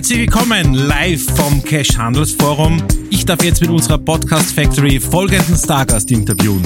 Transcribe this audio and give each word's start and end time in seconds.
Herzlich 0.00 0.20
willkommen 0.20 0.72
live 0.72 1.22
vom 1.36 1.62
Cash 1.62 1.98
Handelsforum. 1.98 2.82
Ich 3.10 3.26
darf 3.26 3.44
jetzt 3.44 3.60
mit 3.60 3.68
unserer 3.68 3.98
Podcast 3.98 4.54
Factory 4.54 4.98
folgenden 4.98 5.54
Stargast 5.58 6.10
interviewen. 6.10 6.62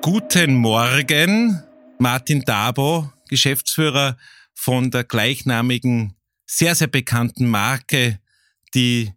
Guten 0.00 0.56
Morgen, 0.56 1.62
Martin 2.00 2.40
Dabo, 2.40 3.08
Geschäftsführer 3.28 4.16
von 4.52 4.90
der 4.90 5.04
gleichnamigen, 5.04 6.16
sehr, 6.44 6.74
sehr 6.74 6.88
bekannten 6.88 7.48
Marke, 7.48 8.18
die 8.74 9.12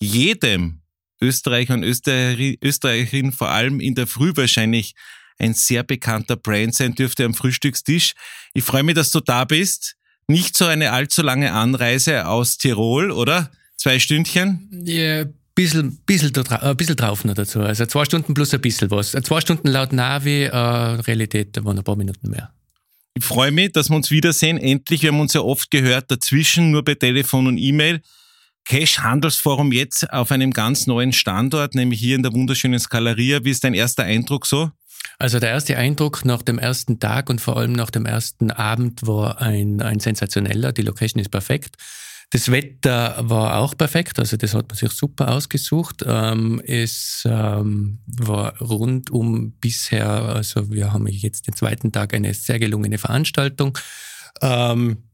jedem 0.00 0.82
Österreicher 1.20 1.74
und 1.74 1.84
Österreicherin 1.84 3.30
vor 3.30 3.50
allem 3.50 3.78
in 3.78 3.94
der 3.94 4.08
Früh 4.08 4.32
wahrscheinlich 4.34 4.96
ein 5.38 5.54
sehr 5.54 5.84
bekannter 5.84 6.34
Brand 6.34 6.74
sein 6.74 6.96
dürfte 6.96 7.24
am 7.24 7.34
Frühstückstisch. 7.34 8.14
Ich 8.54 8.64
freue 8.64 8.82
mich, 8.82 8.96
dass 8.96 9.12
du 9.12 9.20
da 9.20 9.44
bist. 9.44 9.96
Nicht 10.28 10.56
so 10.56 10.64
eine 10.64 10.92
allzu 10.92 11.22
lange 11.22 11.52
Anreise 11.52 12.26
aus 12.26 12.58
Tirol, 12.58 13.10
oder? 13.10 13.50
Zwei 13.76 13.98
Stündchen? 13.98 14.68
Ja, 14.84 15.24
bisschen, 15.54 15.98
bisschen, 16.04 16.32
da, 16.32 16.42
ein 16.42 16.76
bisschen 16.76 16.96
drauf 16.96 17.24
noch 17.24 17.34
dazu. 17.34 17.60
Also 17.60 17.86
zwei 17.86 18.04
Stunden 18.04 18.34
plus 18.34 18.52
ein 18.52 18.60
bisschen 18.60 18.90
was. 18.90 19.12
Zwei 19.12 19.40
Stunden 19.40 19.68
laut 19.68 19.92
Navi, 19.92 20.44
äh, 20.44 20.56
Realität 20.56 21.64
waren 21.64 21.78
ein 21.78 21.84
paar 21.84 21.96
Minuten 21.96 22.30
mehr. 22.30 22.52
Ich 23.14 23.24
freue 23.24 23.50
mich, 23.50 23.72
dass 23.72 23.88
wir 23.88 23.96
uns 23.96 24.10
wiedersehen. 24.10 24.58
Endlich, 24.58 25.02
wir 25.02 25.10
haben 25.10 25.20
uns 25.20 25.32
ja 25.32 25.40
oft 25.40 25.70
gehört, 25.70 26.10
dazwischen 26.10 26.70
nur 26.70 26.84
bei 26.84 26.94
Telefon 26.94 27.46
und 27.46 27.58
E-Mail. 27.58 28.02
Cash 28.66 28.98
Handelsforum 28.98 29.72
jetzt 29.72 30.10
auf 30.12 30.32
einem 30.32 30.52
ganz 30.52 30.86
neuen 30.86 31.12
Standort, 31.12 31.74
nämlich 31.74 32.00
hier 32.00 32.16
in 32.16 32.22
der 32.22 32.32
wunderschönen 32.32 32.80
Skaleria. 32.80 33.44
Wie 33.44 33.50
ist 33.50 33.62
dein 33.62 33.74
erster 33.74 34.02
Eindruck 34.02 34.44
so? 34.44 34.70
Also 35.18 35.38
der 35.38 35.50
erste 35.50 35.76
Eindruck 35.76 36.24
nach 36.24 36.42
dem 36.42 36.58
ersten 36.58 37.00
Tag 37.00 37.30
und 37.30 37.40
vor 37.40 37.56
allem 37.56 37.72
nach 37.72 37.90
dem 37.90 38.04
ersten 38.04 38.50
Abend 38.50 39.06
war 39.06 39.40
ein, 39.40 39.80
ein 39.80 40.00
sensationeller. 40.00 40.72
Die 40.72 40.82
Location 40.82 41.20
ist 41.20 41.30
perfekt. 41.30 41.76
Das 42.30 42.50
Wetter 42.50 43.16
war 43.20 43.58
auch 43.58 43.76
perfekt, 43.76 44.18
also 44.18 44.36
das 44.36 44.52
hat 44.52 44.68
man 44.68 44.76
sich 44.76 44.90
super 44.90 45.32
ausgesucht. 45.32 46.04
Ähm, 46.04 46.60
es 46.66 47.22
ähm, 47.24 48.00
war 48.06 48.58
rundum 48.58 49.52
bisher, 49.52 50.08
also 50.08 50.70
wir 50.72 50.92
haben 50.92 51.06
jetzt 51.06 51.46
den 51.46 51.54
zweiten 51.54 51.92
Tag 51.92 52.14
eine 52.14 52.34
sehr 52.34 52.58
gelungene 52.58 52.98
Veranstaltung. 52.98 53.78
Ähm, 54.42 55.04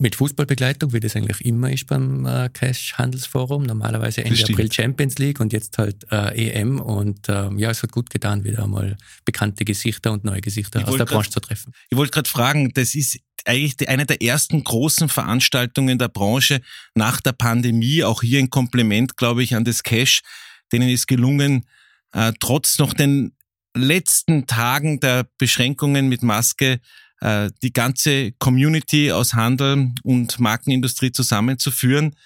mit 0.00 0.16
Fußballbegleitung, 0.16 0.92
wie 0.92 1.00
das 1.00 1.14
eigentlich 1.14 1.42
immer 1.42 1.70
ist 1.70 1.86
beim 1.86 2.24
äh, 2.24 2.48
Cash 2.52 2.94
Handelsforum. 2.94 3.64
Normalerweise 3.64 4.24
Ende 4.24 4.42
April 4.42 4.72
Champions 4.72 5.18
League 5.18 5.40
und 5.40 5.52
jetzt 5.52 5.76
halt 5.78 6.06
äh, 6.10 6.50
EM. 6.50 6.80
Und 6.80 7.28
ähm, 7.28 7.58
ja, 7.58 7.70
es 7.70 7.82
hat 7.82 7.92
gut 7.92 8.08
getan, 8.08 8.42
wieder 8.44 8.64
einmal 8.64 8.96
bekannte 9.24 9.64
Gesichter 9.64 10.12
und 10.12 10.24
neue 10.24 10.40
Gesichter 10.40 10.80
ich 10.80 10.86
aus 10.86 10.96
der 10.96 11.04
grad, 11.06 11.16
Branche 11.16 11.30
zu 11.30 11.40
treffen. 11.40 11.72
Ich 11.90 11.98
wollte 11.98 12.12
gerade 12.12 12.28
fragen, 12.28 12.72
das 12.72 12.94
ist 12.94 13.20
eigentlich 13.44 13.76
die, 13.76 13.88
eine 13.88 14.06
der 14.06 14.22
ersten 14.22 14.64
großen 14.64 15.08
Veranstaltungen 15.08 15.98
der 15.98 16.08
Branche 16.08 16.60
nach 16.94 17.20
der 17.20 17.32
Pandemie. 17.32 18.02
Auch 18.02 18.22
hier 18.22 18.38
ein 18.38 18.50
Kompliment, 18.50 19.16
glaube 19.16 19.42
ich, 19.42 19.54
an 19.54 19.64
das 19.64 19.82
Cash, 19.82 20.22
denen 20.72 20.88
ist 20.88 21.08
gelungen, 21.08 21.66
äh, 22.12 22.32
trotz 22.40 22.78
noch 22.78 22.94
den 22.94 23.32
letzten 23.74 24.46
Tagen 24.46 25.00
der 25.00 25.28
Beschränkungen 25.38 26.08
mit 26.08 26.22
Maske 26.22 26.80
äh, 27.20 27.50
die 27.62 27.72
ganze 27.72 28.32
Community 28.32 29.12
aus 29.12 29.34
Handel 29.34 29.92
und 30.02 30.38
Markenindustrie 30.38 31.12
zusammenzuführen. 31.12 32.16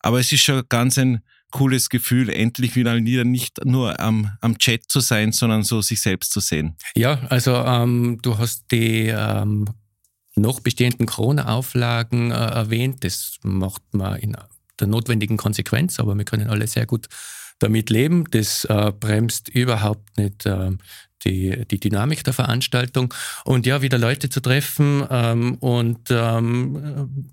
Aber 0.00 0.20
es 0.20 0.32
ist 0.32 0.42
schon 0.42 0.62
ganz 0.68 0.98
ein 0.98 1.22
cooles 1.50 1.88
Gefühl, 1.88 2.30
endlich 2.30 2.76
wieder 2.76 2.98
nicht 3.00 3.64
nur 3.64 3.98
am, 4.00 4.32
am 4.40 4.58
Chat 4.58 4.84
zu 4.88 5.00
sein, 5.00 5.32
sondern 5.32 5.62
so 5.62 5.80
sich 5.80 6.00
selbst 6.00 6.32
zu 6.32 6.40
sehen. 6.40 6.76
Ja, 6.96 7.20
also 7.28 7.54
ähm, 7.54 8.18
du 8.22 8.38
hast 8.38 8.70
die 8.70 9.08
ähm, 9.08 9.66
noch 10.36 10.60
bestehenden 10.60 11.06
Corona-Auflagen 11.06 12.30
äh, 12.30 12.34
erwähnt. 12.34 13.04
Das 13.04 13.36
macht 13.42 13.82
man 13.92 14.18
in 14.20 14.36
der 14.78 14.86
notwendigen 14.86 15.36
Konsequenz, 15.36 15.98
aber 16.00 16.16
wir 16.16 16.24
können 16.24 16.48
alle 16.48 16.66
sehr 16.66 16.86
gut 16.86 17.08
damit 17.58 17.90
leben. 17.90 18.24
Das 18.30 18.64
äh, 18.64 18.92
bremst 18.98 19.48
überhaupt 19.48 20.16
nicht 20.16 20.46
äh, 20.46 20.70
die, 21.24 21.64
die 21.70 21.80
Dynamik 21.80 22.24
der 22.24 22.32
Veranstaltung. 22.32 23.12
Und 23.44 23.66
ja, 23.66 23.82
wieder 23.82 23.98
Leute 23.98 24.28
zu 24.28 24.40
treffen 24.40 25.04
ähm, 25.10 25.54
und 25.56 26.10
ähm, 26.10 27.30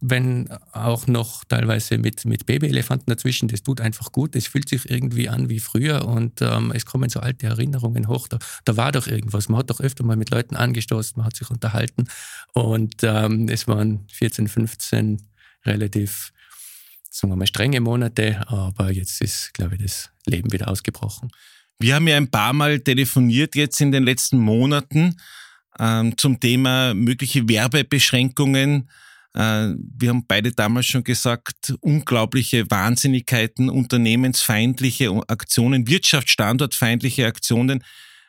wenn 0.00 0.48
auch 0.72 1.06
noch 1.06 1.44
teilweise 1.44 1.98
mit, 1.98 2.24
mit 2.24 2.46
Babyelefanten 2.46 3.06
dazwischen, 3.06 3.48
das 3.48 3.62
tut 3.62 3.80
einfach 3.80 4.12
gut, 4.12 4.36
es 4.36 4.46
fühlt 4.46 4.68
sich 4.68 4.90
irgendwie 4.90 5.28
an 5.28 5.48
wie 5.48 5.60
früher 5.60 6.06
und 6.06 6.42
ähm, 6.42 6.70
es 6.74 6.84
kommen 6.84 7.08
so 7.08 7.20
alte 7.20 7.46
Erinnerungen 7.46 8.08
hoch, 8.08 8.28
da, 8.28 8.38
da 8.64 8.76
war 8.76 8.92
doch 8.92 9.06
irgendwas, 9.06 9.48
man 9.48 9.60
hat 9.60 9.70
doch 9.70 9.80
öfter 9.80 10.04
mal 10.04 10.16
mit 10.16 10.30
Leuten 10.30 10.54
angestoßen, 10.54 11.14
man 11.16 11.26
hat 11.26 11.36
sich 11.36 11.50
unterhalten 11.50 12.04
und 12.52 12.96
ähm, 13.02 13.48
es 13.48 13.66
waren 13.68 14.06
14, 14.12 14.48
15 14.48 15.22
relativ, 15.64 16.32
sagen 17.10 17.32
wir 17.32 17.36
mal, 17.36 17.46
strenge 17.46 17.80
Monate, 17.80 18.48
aber 18.48 18.92
jetzt 18.92 19.20
ist, 19.22 19.54
glaube 19.54 19.76
ich, 19.76 19.82
das 19.82 20.10
Leben 20.26 20.52
wieder 20.52 20.68
ausgebrochen. 20.68 21.30
Wir 21.78 21.94
haben 21.94 22.08
ja 22.08 22.16
ein 22.16 22.30
paar 22.30 22.52
Mal 22.52 22.80
telefoniert 22.80 23.54
jetzt 23.54 23.80
in 23.80 23.92
den 23.92 24.04
letzten 24.04 24.38
Monaten 24.38 25.16
ähm, 25.78 26.16
zum 26.16 26.40
Thema 26.40 26.94
mögliche 26.94 27.46
Werbebeschränkungen. 27.48 28.88
Äh, 29.34 29.74
wir 29.98 30.08
haben 30.08 30.24
beide 30.26 30.52
damals 30.52 30.86
schon 30.86 31.04
gesagt, 31.04 31.74
unglaubliche 31.80 32.70
Wahnsinnigkeiten, 32.70 33.68
unternehmensfeindliche 33.68 35.10
Aktionen, 35.28 35.86
wirtschaftsstandortfeindliche 35.86 37.26
Aktionen. 37.26 37.84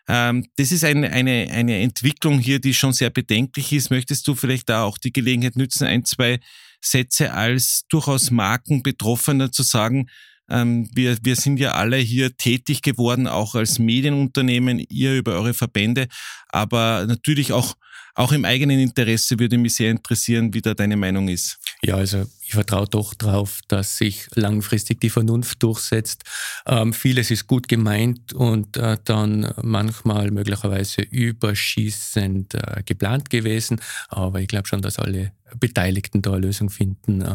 Ähm, 0.10 0.46
das 0.58 0.74
ist 0.74 0.84
eine, 0.84 1.10
eine, 1.12 1.48
eine 1.50 1.80
Entwicklung 1.80 2.40
hier, 2.40 2.60
die 2.60 2.74
schon 2.74 2.92
sehr 2.92 3.12
bedenklich 3.12 3.72
ist. 3.72 3.92
Möchtest 3.92 4.28
du 4.28 4.36
vielleicht 4.36 4.68
da 4.68 4.84
auch 4.84 4.98
die 4.98 5.14
Gelegenheit 5.14 5.56
nützen, 5.56 5.88
ein, 5.88 6.04
zwei 6.04 6.40
Sätze 6.82 7.34
als 7.34 7.86
durchaus 7.88 8.30
Markenbetroffener 8.30 9.54
zu 9.54 9.64
sagen, 9.64 10.10
ähm, 10.50 10.90
wir, 10.94 11.18
wir 11.24 11.36
sind 11.36 11.60
ja 11.60 11.74
alle 11.74 11.98
hier 11.98 12.36
tätig 12.36 12.82
geworden, 12.82 13.28
auch 13.28 13.56
als 13.56 13.80
Medienunternehmen, 13.80 14.80
ihr 14.90 15.16
über 15.16 15.34
eure 15.34 15.54
Verbände, 15.54 16.08
aber 16.50 17.06
natürlich 17.08 17.52
auch, 17.52 17.76
auch 18.16 18.32
im 18.32 18.46
eigenen 18.46 18.80
Interesse 18.80 19.40
würde 19.40 19.58
mich 19.58 19.76
sehr 19.76 19.92
interessieren, 19.92 20.54
wie 20.54 20.62
da 20.62 20.74
deine 20.74 20.98
Meinung 20.98 21.28
ist. 21.28 21.60
Ja, 21.84 21.96
also 21.96 22.26
ich 22.42 22.54
vertraue 22.54 22.88
doch 22.88 23.14
darauf, 23.14 23.62
dass 23.68 23.98
sich 23.98 24.28
langfristig 24.34 25.00
die 25.00 25.12
Vernunft 25.12 25.62
durchsetzt. 25.62 26.24
Ähm, 26.66 26.92
vieles 26.92 27.30
ist 27.30 27.46
gut 27.46 27.68
gemeint 27.68 28.34
und 28.34 28.78
äh, 28.78 28.98
dann 29.04 29.54
manchmal 29.62 30.32
möglicherweise 30.32 31.02
überschießend 31.02 32.56
äh, 32.56 32.84
geplant 32.84 33.30
gewesen. 33.30 33.80
Aber 34.08 34.42
ich 34.42 34.48
glaube 34.48 34.68
schon, 34.68 34.82
dass 34.82 34.98
alle 34.98 35.34
Beteiligten 35.60 36.22
da 36.24 36.32
eine 36.34 36.48
Lösung 36.48 36.70
finden, 36.72 37.22
äh, 37.22 37.26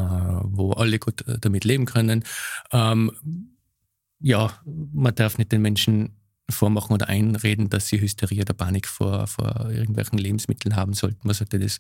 wo 0.42 0.72
alle 0.72 0.98
gut 0.98 1.26
äh, 1.28 1.38
damit 1.40 1.64
leben 1.64 1.84
können. 1.84 2.24
Ähm, 2.72 3.12
ja, 4.18 4.52
man 4.64 5.14
darf 5.14 5.38
nicht 5.38 5.52
den 5.52 5.62
Menschen 5.62 6.16
vormachen 6.50 6.92
oder 6.92 7.08
einreden, 7.08 7.70
dass 7.70 7.88
sie 7.88 8.00
Hysterie 8.00 8.42
oder 8.42 8.54
Panik 8.54 8.86
vor, 8.86 9.26
vor 9.26 9.70
irgendwelchen 9.70 10.18
Lebensmitteln 10.18 10.76
haben 10.76 10.92
sollten. 10.92 11.26
Man 11.26 11.34
sollte 11.34 11.58
das 11.58 11.78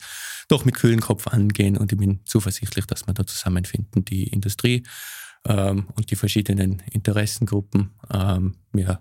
doch 0.48 0.64
mit 0.64 0.74
kühlem 0.74 1.00
Kopf 1.00 1.26
angehen 1.26 1.76
und 1.76 1.92
ich 1.92 1.98
bin 1.98 2.20
zuversichtlich, 2.24 2.86
dass 2.86 3.06
wir 3.06 3.14
da 3.14 3.26
zusammenfinden, 3.26 4.04
die 4.04 4.24
Industrie 4.24 4.82
ähm, 5.46 5.88
und 5.94 6.10
die 6.10 6.16
verschiedenen 6.16 6.82
Interessengruppen. 6.90 7.90
Ähm, 8.12 8.56
ja, 8.74 9.00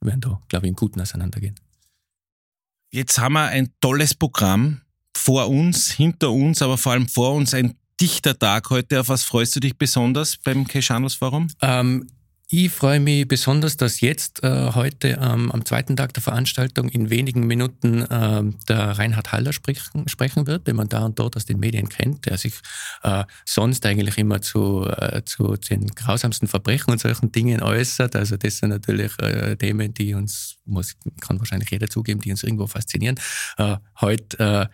werden 0.00 0.20
da, 0.20 0.40
glaube 0.48 0.66
ich, 0.66 0.70
im 0.70 0.76
Guten 0.76 1.00
auseinandergehen. 1.00 1.54
Jetzt 2.92 3.18
haben 3.18 3.34
wir 3.34 3.46
ein 3.46 3.72
tolles 3.80 4.14
Programm 4.14 4.80
vor 5.16 5.48
uns, 5.48 5.90
hinter 5.90 6.30
uns, 6.30 6.62
aber 6.62 6.78
vor 6.78 6.92
allem 6.92 7.08
vor 7.08 7.34
uns 7.34 7.54
ein 7.54 7.74
dichter 8.00 8.38
Tag 8.38 8.70
heute. 8.70 9.00
Auf 9.00 9.08
was 9.08 9.22
freust 9.22 9.54
du 9.54 9.60
dich 9.60 9.76
besonders 9.76 10.38
beim 10.38 10.66
Keshanus 10.66 11.14
Forum? 11.14 11.48
Ähm, 11.60 12.06
ich 12.52 12.70
freue 12.70 12.98
mich 12.98 13.28
besonders, 13.28 13.76
dass 13.76 14.00
jetzt 14.00 14.42
äh, 14.42 14.72
heute 14.74 15.18
ähm, 15.20 15.52
am 15.52 15.64
zweiten 15.64 15.96
Tag 15.96 16.14
der 16.14 16.22
Veranstaltung 16.22 16.88
in 16.88 17.08
wenigen 17.08 17.46
Minuten 17.46 18.02
äh, 18.02 18.42
der 18.68 18.98
Reinhard 18.98 19.30
Haller 19.30 19.52
sprechen, 19.52 20.08
sprechen 20.08 20.48
wird, 20.48 20.66
den 20.66 20.74
man 20.74 20.88
da 20.88 21.04
und 21.04 21.16
dort 21.20 21.36
aus 21.36 21.44
den 21.44 21.60
Medien 21.60 21.88
kennt, 21.88 22.26
der 22.26 22.38
sich 22.38 22.54
äh, 23.04 23.22
sonst 23.44 23.86
eigentlich 23.86 24.18
immer 24.18 24.42
zu, 24.42 24.84
äh, 24.84 25.22
zu 25.24 25.56
den 25.56 25.86
grausamsten 25.86 26.48
Verbrechen 26.48 26.90
und 26.90 27.00
solchen 27.00 27.30
Dingen 27.30 27.62
äußert. 27.62 28.16
Also 28.16 28.36
das 28.36 28.58
sind 28.58 28.70
natürlich 28.70 29.16
äh, 29.20 29.54
Themen, 29.54 29.94
die 29.94 30.14
uns, 30.14 30.56
muss, 30.64 30.96
kann 31.20 31.38
wahrscheinlich 31.38 31.70
jeder 31.70 31.88
zugeben, 31.88 32.20
die 32.20 32.32
uns 32.32 32.42
irgendwo 32.42 32.66
faszinieren. 32.66 33.20
Äh, 33.58 33.76
heute 34.00 34.68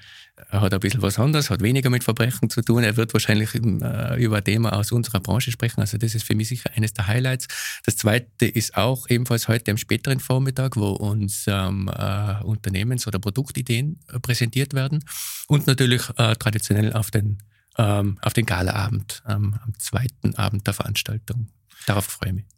er 0.50 0.60
hat 0.60 0.74
ein 0.74 0.80
bisschen 0.80 1.02
was 1.02 1.18
anderes, 1.18 1.50
hat 1.50 1.62
weniger 1.62 1.88
mit 1.88 2.04
Verbrechen 2.04 2.50
zu 2.50 2.60
tun. 2.60 2.84
Er 2.84 2.96
wird 2.96 3.12
wahrscheinlich 3.14 3.54
äh, 3.54 4.22
über 4.22 4.36
ein 4.36 4.44
Thema 4.44 4.74
aus 4.74 4.92
unserer 4.92 5.20
Branche 5.20 5.50
sprechen. 5.50 5.80
Also 5.80 5.96
das 5.96 6.14
ist 6.14 6.24
für 6.24 6.34
mich 6.34 6.48
sicher 6.48 6.70
eines 6.74 6.92
der 6.92 7.06
Highlights. 7.06 7.48
Das 7.84 7.96
zweite 7.96 8.46
ist 8.46 8.76
auch 8.76 9.08
ebenfalls 9.08 9.48
heute 9.48 9.70
am 9.70 9.78
späteren 9.78 10.20
Vormittag, 10.20 10.76
wo 10.76 10.90
uns 10.90 11.44
ähm, 11.46 11.88
äh, 11.88 12.42
Unternehmens- 12.42 13.06
oder 13.06 13.18
Produktideen 13.18 14.00
äh, 14.12 14.20
präsentiert 14.20 14.74
werden. 14.74 15.04
Und 15.48 15.66
natürlich 15.66 16.02
äh, 16.16 16.34
traditionell 16.34 16.92
auf 16.92 17.10
den, 17.10 17.42
ähm, 17.78 18.18
auf 18.20 18.34
den 18.34 18.44
Galaabend, 18.44 19.22
ähm, 19.26 19.58
am 19.64 19.78
zweiten 19.78 20.34
Abend 20.34 20.66
der 20.66 20.74
Veranstaltung. 20.74 21.48
Darauf 21.86 22.04
freue 22.04 22.30
ich 22.30 22.34
mich 22.36 22.55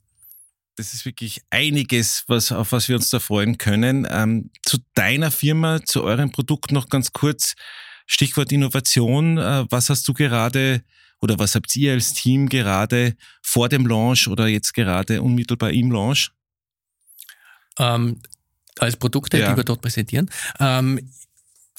das 0.78 0.94
ist 0.94 1.04
wirklich 1.04 1.42
einiges, 1.50 2.24
was, 2.28 2.52
auf 2.52 2.70
was 2.70 2.88
wir 2.88 2.96
uns 2.96 3.10
da 3.10 3.18
freuen 3.18 3.58
können. 3.58 4.06
Ähm, 4.08 4.50
zu 4.64 4.78
deiner 4.94 5.32
Firma, 5.32 5.84
zu 5.84 6.04
eurem 6.04 6.30
Produkt 6.30 6.70
noch 6.70 6.88
ganz 6.88 7.12
kurz. 7.12 7.54
Stichwort 8.06 8.52
Innovation, 8.52 9.38
äh, 9.38 9.66
was 9.70 9.90
hast 9.90 10.06
du 10.06 10.14
gerade 10.14 10.82
oder 11.20 11.38
was 11.38 11.56
habt 11.56 11.74
ihr 11.74 11.92
als 11.92 12.14
Team 12.14 12.48
gerade 12.48 13.16
vor 13.42 13.68
dem 13.68 13.86
Launch 13.86 14.28
oder 14.28 14.46
jetzt 14.46 14.72
gerade 14.72 15.20
unmittelbar 15.20 15.72
im 15.72 15.90
Launch? 15.90 16.30
Ähm, 17.78 18.22
als 18.78 18.96
Produkte, 18.96 19.38
ja. 19.38 19.50
die 19.50 19.56
wir 19.56 19.64
dort 19.64 19.82
präsentieren. 19.82 20.30
Ähm, 20.60 21.10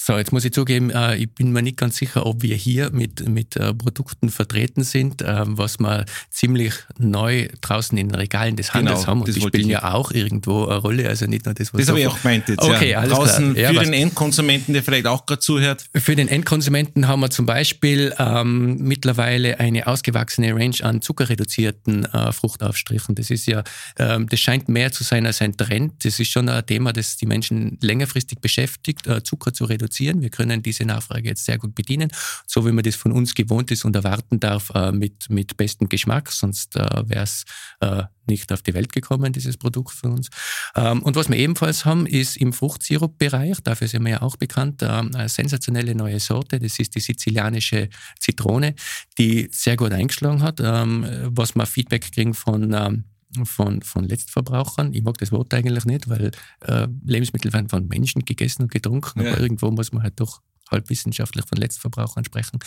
so, 0.02 0.16
jetzt 0.16 0.32
muss 0.32 0.46
ich 0.46 0.52
zugeben, 0.52 0.88
äh, 0.88 1.16
ich 1.16 1.30
bin 1.34 1.52
mir 1.52 1.60
nicht 1.60 1.76
ganz 1.76 1.98
sicher, 1.98 2.24
ob 2.24 2.40
wir 2.40 2.56
hier 2.56 2.90
mit, 2.90 3.28
mit 3.28 3.56
äh, 3.56 3.74
Produkten 3.74 4.30
vertreten 4.30 4.82
sind, 4.82 5.20
äh, 5.20 5.42
was 5.44 5.78
wir 5.78 6.06
ziemlich 6.30 6.72
neu 6.96 7.48
draußen 7.60 7.98
in 7.98 8.08
den 8.08 8.14
Regalen 8.14 8.56
des 8.56 8.72
Handels 8.72 9.00
genau, 9.00 9.08
haben. 9.08 9.20
Und 9.20 9.36
die 9.36 9.38
spielen 9.38 9.68
ja 9.68 9.92
auch 9.92 10.10
irgendwo 10.10 10.64
eine 10.64 10.78
Rolle, 10.78 11.06
also 11.06 11.26
nicht 11.26 11.44
nur 11.44 11.52
das, 11.52 11.74
was 11.74 11.80
Das 11.80 11.88
habe 11.90 12.00
ich 12.00 12.06
auch 12.06 12.16
gemeint 12.16 12.48
jetzt, 12.48 12.62
okay, 12.62 12.92
ja. 12.92 13.00
Alles 13.00 13.12
draußen 13.12 13.52
klar. 13.52 13.68
für 13.68 13.74
ja, 13.74 13.82
den 13.82 13.92
Endkonsumenten, 13.92 14.72
der 14.72 14.82
vielleicht 14.82 15.06
auch 15.06 15.26
gerade 15.26 15.40
zuhört. 15.40 15.84
Für 15.94 16.16
den 16.16 16.28
Endkonsumenten 16.28 17.06
haben 17.06 17.20
wir 17.20 17.28
zum 17.28 17.44
Beispiel 17.44 18.14
ähm, 18.18 18.78
mittlerweile 18.78 19.60
eine 19.60 19.86
ausgewachsene 19.86 20.54
Range 20.54 20.76
an 20.80 21.02
zuckerreduzierten 21.02 22.06
äh, 22.06 22.32
Fruchtaufstrichen. 22.32 23.16
Das 23.16 23.28
ist 23.28 23.44
ja, 23.44 23.64
ähm, 23.98 24.30
das 24.30 24.40
scheint 24.40 24.70
mehr 24.70 24.92
zu 24.92 25.04
sein 25.04 25.26
als 25.26 25.42
ein 25.42 25.58
Trend. 25.58 26.06
Das 26.06 26.18
ist 26.18 26.32
schon 26.32 26.48
ein 26.48 26.64
Thema, 26.64 26.94
das 26.94 27.18
die 27.18 27.26
Menschen 27.26 27.76
längerfristig 27.82 28.38
beschäftigt, 28.40 29.06
Zucker 29.24 29.52
zu 29.52 29.64
reduzieren 29.64 29.89
produzieren. 29.90 30.22
Wir 30.22 30.30
können 30.30 30.62
diese 30.62 30.84
Nachfrage 30.84 31.28
jetzt 31.28 31.44
sehr 31.44 31.58
gut 31.58 31.74
bedienen, 31.74 32.10
so 32.46 32.64
wie 32.66 32.72
man 32.72 32.84
das 32.84 32.96
von 32.96 33.12
uns 33.12 33.34
gewohnt 33.34 33.70
ist 33.70 33.84
und 33.84 33.96
erwarten 33.96 34.40
darf, 34.40 34.70
äh, 34.74 34.92
mit, 34.92 35.28
mit 35.28 35.56
bestem 35.56 35.88
Geschmack, 35.88 36.30
sonst 36.30 36.76
äh, 36.76 37.08
wäre 37.08 37.24
es 37.24 37.44
äh, 37.80 38.04
nicht 38.26 38.52
auf 38.52 38.62
die 38.62 38.74
Welt 38.74 38.92
gekommen, 38.92 39.32
dieses 39.32 39.56
Produkt 39.56 39.92
von 39.92 40.12
uns. 40.12 40.28
Ähm, 40.76 41.02
und 41.02 41.16
was 41.16 41.28
wir 41.28 41.36
ebenfalls 41.36 41.84
haben, 41.84 42.06
ist 42.06 42.36
im 42.36 42.52
Fruchtsirup-Bereich, 42.52 43.58
dafür 43.64 43.88
sind 43.88 44.04
wir 44.04 44.12
ja 44.12 44.22
auch 44.22 44.36
bekannt, 44.36 44.82
eine 44.82 45.28
sensationelle 45.28 45.94
neue 45.94 46.20
Sorte, 46.20 46.58
das 46.58 46.78
ist 46.78 46.94
die 46.94 47.00
sizilianische 47.00 47.88
Zitrone, 48.18 48.74
die 49.18 49.48
sehr 49.50 49.76
gut 49.76 49.92
eingeschlagen 49.92 50.42
hat, 50.42 50.60
ähm, 50.62 51.06
was 51.34 51.54
wir 51.54 51.66
Feedback 51.66 52.12
kriegen 52.12 52.34
von 52.34 52.72
ähm, 52.72 53.04
von, 53.44 53.82
von 53.82 54.04
Letztverbrauchern. 54.04 54.92
Ich 54.92 55.02
mag 55.02 55.18
das 55.18 55.32
Wort 55.32 55.52
eigentlich 55.54 55.84
nicht, 55.84 56.08
weil 56.08 56.30
äh, 56.60 56.88
Lebensmittel 57.04 57.52
werden 57.52 57.68
von 57.68 57.86
Menschen 57.88 58.24
gegessen 58.24 58.62
und 58.62 58.72
getrunken, 58.72 59.22
ja. 59.22 59.32
aber 59.32 59.40
irgendwo 59.40 59.70
muss 59.70 59.92
man 59.92 60.02
halt 60.02 60.18
doch 60.20 60.40
halb 60.70 60.88
wissenschaftlich 60.88 61.44
von 61.46 61.58
Letztverbrauchern 61.58 62.24
sprechen. 62.24 62.60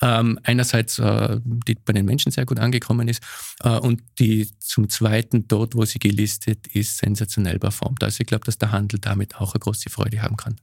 Ähm, 0.00 0.38
einerseits, 0.42 0.98
äh, 0.98 1.40
die 1.44 1.76
bei 1.76 1.92
den 1.92 2.04
Menschen 2.04 2.32
sehr 2.32 2.46
gut 2.46 2.58
angekommen 2.58 3.08
ist 3.08 3.22
äh, 3.62 3.78
und 3.78 4.02
die 4.18 4.48
zum 4.58 4.88
Zweiten 4.88 5.46
dort, 5.48 5.74
wo 5.74 5.84
sie 5.84 5.98
gelistet 5.98 6.66
ist, 6.68 6.98
sensationell 6.98 7.58
performt. 7.58 8.02
Also 8.02 8.20
ich 8.20 8.26
glaube, 8.26 8.44
dass 8.44 8.58
der 8.58 8.72
Handel 8.72 8.98
damit 8.98 9.36
auch 9.36 9.54
eine 9.54 9.60
große 9.60 9.90
Freude 9.90 10.22
haben 10.22 10.36
kann. 10.36 10.56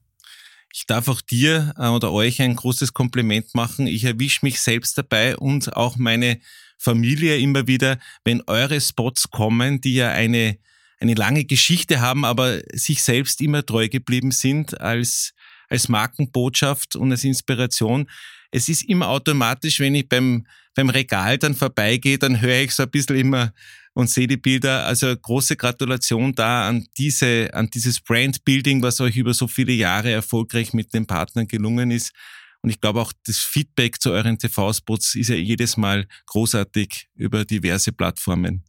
Ich 0.74 0.86
darf 0.86 1.10
auch 1.10 1.22
dir 1.22 1.74
äh, 1.78 1.88
oder 1.88 2.12
euch 2.12 2.42
ein 2.42 2.56
großes 2.56 2.94
Kompliment 2.94 3.54
machen. 3.56 3.88
Ich 3.88 4.04
erwische 4.06 4.40
mich 4.44 4.62
selbst 4.62 4.98
dabei 4.98 5.38
und 5.38 5.76
auch 5.76 5.98
meine 5.98 6.40
Familie 6.82 7.38
immer 7.38 7.68
wieder, 7.68 8.00
wenn 8.24 8.42
eure 8.48 8.82
Spots 8.82 9.30
kommen, 9.30 9.82
die 9.82 9.94
ja 9.96 10.12
eine, 10.12 10.58
eine 11.00 11.14
lange 11.14 11.46
Geschichte 11.46 12.02
haben, 12.02 12.26
aber 12.26 12.62
sich 12.74 13.04
selbst 13.04 13.40
immer 13.42 13.66
treu 13.66 13.88
geblieben 13.88 14.32
sind 14.32 14.82
als, 14.82 15.34
als 15.70 15.90
Markenbotschaft 15.90 16.96
und 16.96 17.12
als 17.12 17.24
Inspiration. 17.24 18.10
Es 18.50 18.68
ist 18.68 18.84
immer 18.90 19.10
automatisch, 19.10 19.80
wenn 19.80 19.96
ich 19.96 20.10
beim, 20.10 20.48
beim 20.74 20.90
Regal 20.90 21.38
dann 21.38 21.54
vorbeigehe, 21.54 22.18
dann 22.18 22.42
höre 22.42 22.62
ich 22.62 22.74
so 22.74 22.84
ein 22.84 22.92
bisschen 22.92 23.16
immer 23.16 23.54
und 23.94 24.10
sehe 24.10 24.28
die 24.28 24.38
Bilder. 24.38 24.86
Also 24.86 25.16
große 25.16 25.58
Gratulation 25.58 26.34
da 26.34 26.68
an 26.68 26.88
diese, 26.98 27.54
an 27.54 27.70
dieses 27.70 28.00
Brandbuilding, 28.00 28.82
was 28.82 29.02
euch 29.02 29.18
über 29.18 29.34
so 29.34 29.48
viele 29.48 29.74
Jahre 29.74 30.12
erfolgreich 30.12 30.74
mit 30.74 30.94
den 30.94 31.06
Partnern 31.06 31.48
gelungen 31.48 31.92
ist. 31.92 32.12
Und 32.62 32.70
ich 32.70 32.80
glaube 32.80 33.02
auch 33.02 33.14
das 33.26 33.38
Feedback 33.38 34.02
zu 34.02 34.12
euren 34.12 34.38
TV-Spots 34.38 35.16
ist 35.16 35.30
ja 35.30 35.36
jedes 35.36 35.78
Mal 35.78 36.08
großartig 36.28 37.08
über 37.16 37.44
diverse 37.46 37.92
Plattformen. 37.92 38.64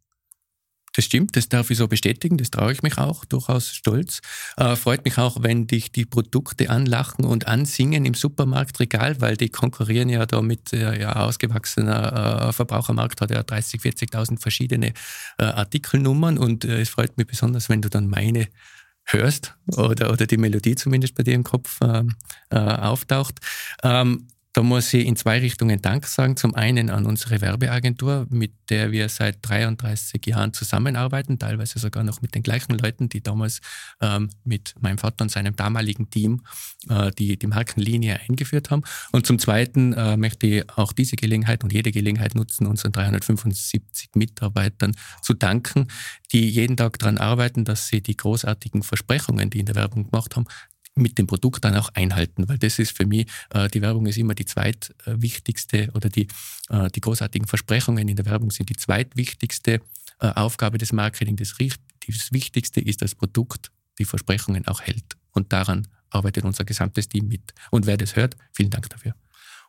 Das 0.95 1.07
stimmt, 1.07 1.37
das 1.37 1.49
darf 1.49 1.71
ich 1.71 1.79
so 1.79 1.89
bestätigen, 1.89 2.37
das 2.37 2.51
traue 2.51 2.73
ich 2.73 2.83
mich 2.83 2.99
auch, 2.99 3.25
durchaus 3.25 3.75
stolz. 3.75 4.21
Äh, 4.59 4.77
freut 4.77 5.07
mich 5.07 5.17
auch, 5.17 5.39
wenn 5.41 5.67
dich 5.67 5.91
die 5.91 6.05
Produkte 6.05 6.69
anlachen 6.69 7.25
und 7.25 7.47
ansingen 7.47 8.05
im 8.05 8.13
Supermarktregal, 8.13 9.21
weil 9.23 9.39
die 9.39 9.49
konkurrieren 9.49 10.11
ja 10.11 10.27
da 10.27 10.43
mit 10.43 10.75
äh, 10.75 11.01
ja, 11.01 11.17
ausgewachsener 11.17 12.49
äh, 12.49 12.53
Verbrauchermarkt, 12.53 13.23
hat 13.23 13.31
ja 13.31 13.43
30, 13.43 13.81
40.000 13.81 14.39
verschiedene 14.39 14.93
äh, 15.39 15.45
Artikelnummern 15.45 16.37
und 16.37 16.67
äh, 16.67 16.83
es 16.83 16.91
freut 16.91 17.17
mich 17.17 17.27
besonders, 17.27 17.71
wenn 17.71 17.81
du 17.81 17.89
dann 17.89 18.09
meine 18.09 18.49
hörst 19.05 19.55
oder, 19.77 20.11
oder 20.13 20.27
die 20.27 20.37
Melodie 20.37 20.75
zumindest 20.75 21.15
bei 21.15 21.23
dir 21.23 21.35
im 21.35 21.45
Kopf 21.45 21.81
äh, 21.81 22.05
äh, 22.51 22.59
auftaucht. 22.59 23.41
Ähm, 23.83 24.29
da 24.53 24.63
muss 24.63 24.93
ich 24.93 25.07
in 25.07 25.17
zwei 25.17 25.39
Richtungen 25.39 25.81
Dank 25.81 26.07
sagen. 26.07 26.37
Zum 26.37 26.55
einen 26.55 26.91
an 26.91 27.07
unsere 27.07 27.41
Werbeagentur, 27.41 28.27
mit 28.29 28.53
der 28.69 28.93
wir 28.93 29.09
seit 29.09 29.39
33 29.41 30.27
Jahren 30.27 30.53
zusammenarbeiten, 30.53 31.39
teilweise 31.39 31.79
sogar 31.79 32.05
noch 32.05 32.21
mit 32.21 32.35
den 32.35 32.43
gleichen 32.43 32.77
Leuten, 32.77 33.09
die 33.09 33.23
damals 33.23 33.61
ähm, 34.03 34.29
mit 34.45 34.75
meinem 34.81 34.99
Vater 34.99 35.23
und 35.23 35.31
seinem 35.31 35.57
damaligen 35.57 36.11
Team 36.11 36.43
äh, 36.91 37.11
die, 37.13 37.39
die 37.39 37.47
Markenlinie 37.47 38.21
eingeführt 38.29 38.71
haben. 38.71 38.83
Und 39.11 39.27
zum 39.27 39.39
Zweiten 39.39 39.95
äh, 39.95 40.19
möchte 40.19 40.47
ich 40.47 40.69
auch 40.77 40.93
diese 40.93 41.17
Gelegenheit 41.17 41.65
und 41.65 41.73
jede 41.73 41.91
Gelegenheit 41.91 42.35
nutzen, 42.35 42.67
unseren 42.67 42.93
375 42.93 44.11
Mitarbeitern 44.15 44.95
zu 45.23 45.33
danken, 45.33 45.89
die 46.33 46.49
jeden 46.49 46.77
Tag 46.77 46.99
daran 46.99 47.17
arbeiten, 47.17 47.65
dass 47.65 47.89
sie 47.89 48.03
die 48.03 48.17
großartigen 48.17 48.83
Versprechungen, 48.83 49.49
die 49.49 49.61
in 49.61 49.67
der 49.67 49.77
Werbung 49.77 50.11
gemacht 50.11 50.37
haben, 50.37 50.47
mit 50.95 51.19
dem 51.19 51.27
Produkt 51.27 51.65
dann 51.65 51.77
auch 51.77 51.89
einhalten, 51.95 52.49
weil 52.49 52.59
das 52.59 52.79
ist 52.79 52.97
für 52.97 53.07
mich, 53.07 53.27
äh, 53.51 53.69
die 53.69 53.81
Werbung 53.81 54.07
ist 54.07 54.19
immer 54.19 54.35
die 54.35 54.45
zweitwichtigste 54.45 55.91
oder 55.95 56.09
die, 56.09 56.29
äh, 56.69 56.91
die 56.91 57.01
großartigen 57.01 57.49
Versprechungen 57.49 58.09
in 58.09 58.17
der 58.17 58.27
Werbung 58.27 58.51
sind 58.51 58.69
die 58.69 58.77
zweitwichtigste 58.77 59.81
äh, 60.21 60.27
Aufgabe 60.35 60.79
des 60.79 60.93
Marketing. 60.93 61.37
Das, 61.37 61.55
das 61.59 62.33
Wichtigste 62.33 62.81
ist, 62.81 63.03
dass 63.03 63.13
das 63.13 63.15
Produkt 63.19 63.71
die 63.99 64.05
Versprechungen 64.05 64.67
auch 64.67 64.81
hält. 64.81 65.17
Und 65.33 65.53
daran 65.53 65.89
arbeitet 66.11 66.45
unser 66.45 66.65
gesamtes 66.65 67.09
Team 67.09 67.29
mit. 67.29 67.55
Und 67.71 67.87
wer 67.87 67.97
das 67.97 68.17
hört, 68.17 68.37
vielen 68.53 68.71
Dank 68.71 68.89
dafür. 68.91 69.15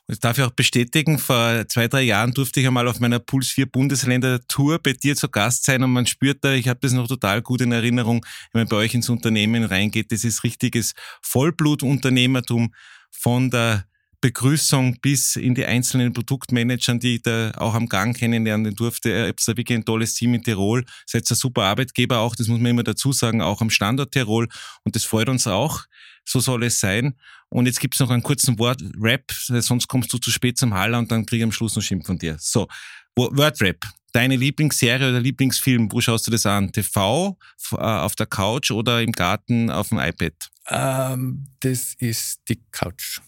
Und 0.05 0.15
das 0.15 0.19
darf 0.19 0.37
ich 0.37 0.43
auch 0.43 0.51
bestätigen, 0.51 1.17
vor 1.17 1.65
zwei, 1.69 1.87
drei 1.87 2.01
Jahren 2.01 2.33
durfte 2.33 2.59
ich 2.59 2.67
einmal 2.67 2.89
auf 2.89 2.99
meiner 2.99 3.19
Puls 3.19 3.47
4 3.47 3.67
Bundesländer 3.67 4.45
Tour 4.47 4.77
bei 4.79 4.91
dir 4.91 5.15
zu 5.15 5.29
Gast 5.29 5.63
sein 5.63 5.81
und 5.81 5.93
man 5.93 6.05
spürt 6.05 6.43
da, 6.43 6.51
ich 6.51 6.67
habe 6.67 6.79
das 6.81 6.91
noch 6.91 7.07
total 7.07 7.41
gut 7.41 7.61
in 7.61 7.71
Erinnerung, 7.71 8.25
wenn 8.51 8.61
man 8.61 8.67
bei 8.67 8.75
euch 8.75 8.93
ins 8.93 9.07
Unternehmen 9.07 9.63
reingeht, 9.63 10.11
das 10.11 10.25
ist 10.25 10.43
richtiges 10.43 10.93
Vollblutunternehmertum 11.21 12.73
von 13.11 13.49
der 13.49 13.85
Begrüßung 14.23 14.99
bis 15.01 15.35
in 15.35 15.53
die 15.53 15.65
einzelnen 15.65 16.13
Produktmanagern, 16.13 16.97
die 16.97 17.15
ich 17.15 17.23
da 17.23 17.51
auch 17.57 17.73
am 17.73 17.89
Gang 17.89 18.15
kennenlernen 18.15 18.73
durfte. 18.73 19.09
Ihr 19.09 19.27
habt 19.27 19.45
da 19.45 19.57
wirklich 19.57 19.77
ein 19.77 19.83
tolles 19.83 20.13
Team 20.13 20.33
in 20.33 20.41
Tirol. 20.41 20.85
Seid 21.05 21.29
ein 21.29 21.35
super 21.35 21.63
Arbeitgeber 21.63 22.19
auch, 22.19 22.33
das 22.33 22.47
muss 22.47 22.61
man 22.61 22.71
immer 22.71 22.83
dazu 22.83 23.11
sagen, 23.11 23.41
auch 23.41 23.59
am 23.59 23.69
Standort 23.69 24.13
Tirol. 24.13 24.47
Und 24.85 24.95
das 24.95 25.03
freut 25.03 25.27
uns 25.27 25.45
auch. 25.45 25.83
So 26.25 26.39
soll 26.39 26.63
es 26.63 26.79
sein. 26.79 27.15
Und 27.49 27.65
jetzt 27.65 27.79
gibt's 27.79 27.99
noch 27.99 28.09
einen 28.09 28.23
kurzen 28.23 28.57
Wort-Rap, 28.57 29.31
sonst 29.31 29.87
kommst 29.87 30.11
du 30.11 30.17
zu 30.17 30.31
spät 30.31 30.57
zum 30.57 30.73
Haller 30.73 30.97
und 30.97 31.11
dann 31.11 31.25
krieg 31.25 31.37
ich 31.39 31.43
am 31.43 31.51
Schluss 31.51 31.75
noch 31.75 31.83
Schimpf 31.83 32.07
von 32.07 32.17
dir. 32.17 32.37
So, 32.39 32.67
Word-Rap. 33.15 33.79
Deine 34.11 34.35
Lieblingsserie 34.35 35.09
oder 35.09 35.19
Lieblingsfilm, 35.19 35.91
wo 35.91 35.99
schaust 35.99 36.27
du 36.27 36.31
das 36.31 36.45
an? 36.45 36.71
TV, 36.71 37.37
äh, 37.71 37.75
auf 37.77 38.15
der 38.15 38.27
Couch 38.27 38.69
oder 38.71 39.01
im 39.01 39.11
Garten 39.11 39.71
auf 39.71 39.89
dem 39.89 39.99
iPad? 39.99 40.33
Ähm, 40.69 41.47
das 41.59 41.95
ist 41.95 42.41
die 42.47 42.61
Couch. 42.71 43.19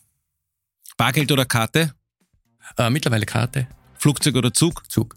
Bargeld 0.95 1.31
oder 1.31 1.45
Karte? 1.45 1.93
Äh, 2.77 2.89
mittlerweile 2.89 3.25
Karte. 3.25 3.67
Flugzeug 3.97 4.35
oder 4.35 4.53
Zug? 4.53 4.83
Zug. 4.89 5.15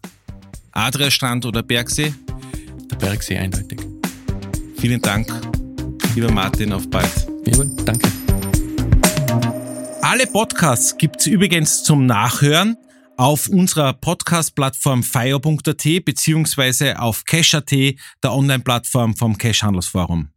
Adria-Strand 0.72 1.44
oder 1.44 1.62
Bergsee? 1.62 2.14
Der 2.90 2.96
Bergsee 2.96 3.36
eindeutig. 3.36 3.80
Vielen 4.78 5.02
Dank, 5.02 5.28
lieber 6.14 6.30
Martin, 6.30 6.72
auf 6.72 6.88
bald. 6.88 7.27
Jawohl, 7.48 7.70
danke. 7.84 8.10
Alle 10.02 10.26
Podcasts 10.26 10.96
gibt's 10.98 11.26
übrigens 11.26 11.82
zum 11.82 12.04
Nachhören 12.04 12.76
auf 13.16 13.48
unserer 13.48 13.94
Podcast-Plattform 13.94 15.02
fire.at 15.02 16.04
beziehungsweise 16.04 17.00
auf 17.00 17.24
Cash.at, 17.24 17.70
der 17.70 18.32
Online-Plattform 18.32 19.16
vom 19.16 19.38
Cash-Handelsforum. 19.38 20.28